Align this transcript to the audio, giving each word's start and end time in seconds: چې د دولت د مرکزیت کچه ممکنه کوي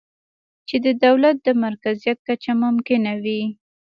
چې 0.67 0.75
د 0.85 0.87
دولت 1.05 1.35
د 1.41 1.47
مرکزیت 1.63 2.17
کچه 2.27 2.51
ممکنه 2.63 3.11
کوي 3.17 3.41